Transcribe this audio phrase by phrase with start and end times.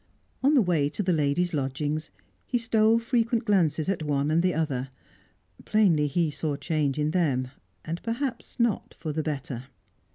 [0.41, 2.09] On the way to the ladies' lodgings,
[2.47, 4.89] he stole frequent glances at one and the other;
[5.63, 7.49] plainly he saw change in them,
[7.85, 9.65] and perhaps not for the better.